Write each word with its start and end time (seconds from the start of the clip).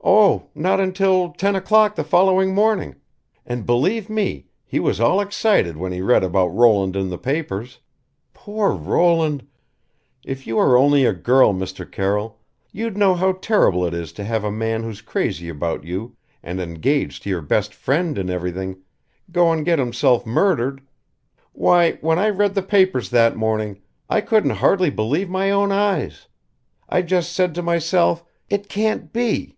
"Oh! 0.00 0.46
not 0.54 0.78
until 0.78 1.32
ten 1.32 1.56
o'clock 1.56 1.94
the 1.96 2.04
following 2.04 2.54
morning. 2.54 2.94
And 3.44 3.66
believe 3.66 4.08
me, 4.08 4.46
he 4.64 4.78
was 4.78 5.00
all 5.00 5.20
excited 5.20 5.76
when 5.76 5.90
he 5.92 6.00
read 6.00 6.22
about 6.22 6.48
Roland 6.54 6.94
in 6.94 7.08
the 7.10 7.18
papers. 7.18 7.80
Poor 8.32 8.70
Roland! 8.70 9.44
If 10.24 10.46
you 10.46 10.54
were 10.56 10.78
only 10.78 11.04
a 11.04 11.12
girl, 11.12 11.52
Mr. 11.52 11.90
Carroll 11.90 12.38
you'd 12.72 12.96
know 12.96 13.14
how 13.16 13.32
terrible 13.32 13.84
it 13.84 13.92
is 13.92 14.12
to 14.14 14.24
have 14.24 14.44
a 14.44 14.52
man 14.52 14.82
who's 14.84 15.00
crazy 15.02 15.48
about 15.48 15.82
you 15.84 16.16
and 16.44 16.60
engaged 16.60 17.24
to 17.24 17.30
your 17.30 17.42
best 17.42 17.74
friend 17.74 18.16
and 18.18 18.30
everything 18.30 18.80
go 19.32 19.50
and 19.52 19.64
get 19.64 19.80
himself 19.80 20.24
murdered. 20.24 20.80
Why, 21.52 21.92
when 21.94 22.18
I 22.20 22.30
read 22.30 22.54
the 22.54 22.62
papers 22.62 23.10
that 23.10 23.36
morning, 23.36 23.82
I 24.08 24.20
couldn't 24.20 24.50
hardly 24.62 24.90
believe 24.90 25.28
my 25.28 25.50
own 25.50 25.70
eyes. 25.72 26.28
I 26.88 27.02
just 27.02 27.32
said 27.32 27.54
to 27.56 27.62
myself 27.62 28.24
'it 28.48 28.68
can't 28.68 29.12
be!' 29.12 29.56